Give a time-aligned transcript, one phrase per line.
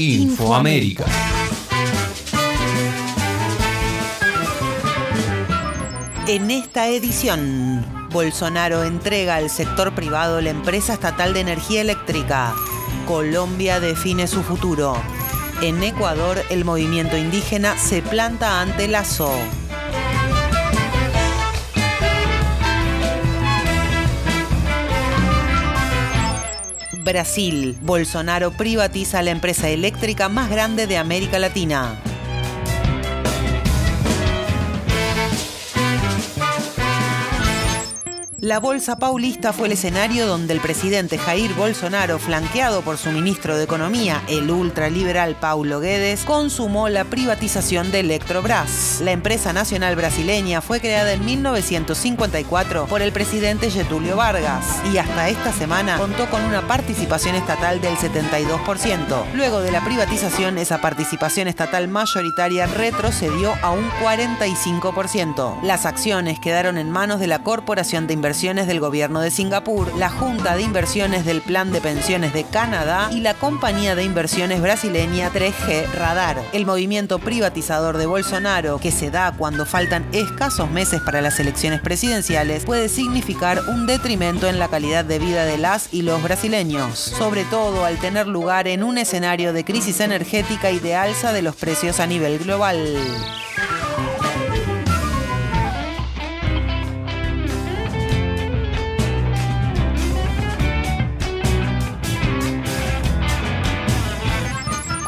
[0.00, 1.06] Infoamérica.
[6.28, 12.54] En esta edición, Bolsonaro entrega al sector privado la empresa estatal de energía eléctrica.
[13.08, 14.96] Colombia define su futuro.
[15.62, 19.32] En Ecuador, el movimiento indígena se planta ante Lazo.
[27.08, 27.76] Brasil.
[27.80, 31.98] Bolsonaro privatiza la empresa eléctrica más grande de América Latina.
[38.48, 43.58] La Bolsa Paulista fue el escenario donde el presidente Jair Bolsonaro, flanqueado por su ministro
[43.58, 49.02] de Economía, el ultraliberal Paulo Guedes, consumó la privatización de Electrobras.
[49.04, 55.28] La empresa nacional brasileña fue creada en 1954 por el presidente Getulio Vargas y hasta
[55.28, 59.26] esta semana contó con una participación estatal del 72%.
[59.34, 65.60] Luego de la privatización, esa participación estatal mayoritaria retrocedió a un 45%.
[65.64, 70.10] Las acciones quedaron en manos de la Corporación de Inversiones del Gobierno de Singapur, la
[70.10, 75.32] Junta de Inversiones del Plan de Pensiones de Canadá y la compañía de inversiones brasileña
[75.32, 76.40] 3G Radar.
[76.52, 81.80] El movimiento privatizador de Bolsonaro, que se da cuando faltan escasos meses para las elecciones
[81.80, 86.96] presidenciales, puede significar un detrimento en la calidad de vida de las y los brasileños,
[86.96, 91.42] sobre todo al tener lugar en un escenario de crisis energética y de alza de
[91.42, 92.78] los precios a nivel global.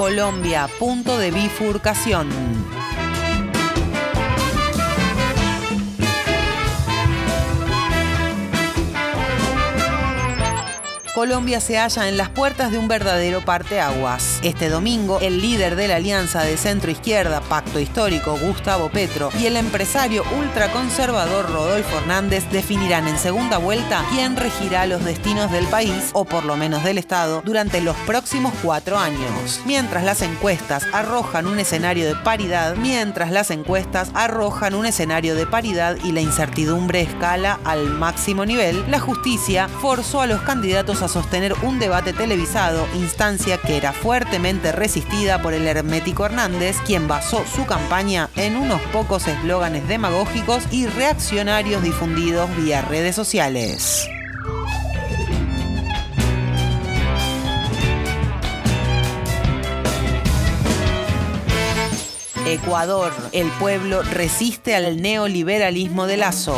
[0.00, 2.26] Colombia, punto de bifurcación.
[11.20, 14.40] Colombia se halla en las puertas de un verdadero parteaguas.
[14.42, 19.44] Este domingo, el líder de la alianza de centro izquierda, Pacto Histórico, Gustavo Petro, y
[19.44, 26.08] el empresario ultraconservador Rodolfo Hernández definirán en segunda vuelta quién regirá los destinos del país,
[26.14, 29.60] o por lo menos del Estado, durante los próximos cuatro años.
[29.66, 35.44] Mientras las encuestas arrojan un escenario de paridad, mientras las encuestas arrojan un escenario de
[35.44, 41.09] paridad y la incertidumbre escala al máximo nivel, la justicia forzó a los candidatos a
[41.10, 47.44] sostener un debate televisado, instancia que era fuertemente resistida por el hermético Hernández, quien basó
[47.44, 54.08] su campaña en unos pocos eslóganes demagógicos y reaccionarios difundidos vía redes sociales.
[62.46, 66.56] Ecuador, el pueblo resiste al neoliberalismo de Lazo.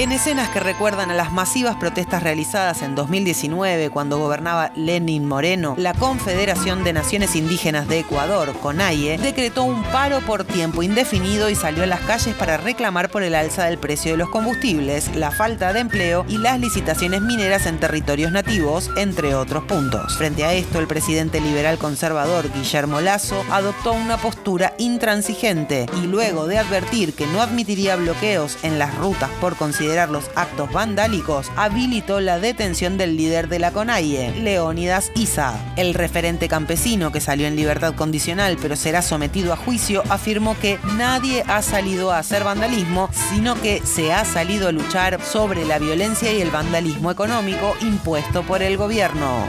[0.00, 5.74] En escenas que recuerdan a las masivas protestas realizadas en 2019 cuando gobernaba Lenin Moreno,
[5.76, 11.54] la Confederación de Naciones Indígenas de Ecuador, CONAIE, decretó un paro por tiempo indefinido y
[11.54, 15.32] salió a las calles para reclamar por el alza del precio de los combustibles, la
[15.32, 20.16] falta de empleo y las licitaciones mineras en territorios nativos, entre otros puntos.
[20.16, 26.46] Frente a esto, el presidente liberal conservador Guillermo Lazo adoptó una postura intransigente y luego
[26.46, 29.56] de advertir que no admitiría bloqueos en las rutas por
[29.90, 35.58] considerar los actos vandálicos, habilitó la detención del líder de la CONAIE, Leónidas Isa.
[35.76, 40.78] El referente campesino, que salió en libertad condicional pero será sometido a juicio, afirmó que
[40.96, 45.80] nadie ha salido a hacer vandalismo, sino que se ha salido a luchar sobre la
[45.80, 49.44] violencia y el vandalismo económico impuesto por el gobierno.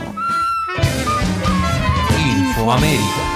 [2.17, 3.30] Infoamérica.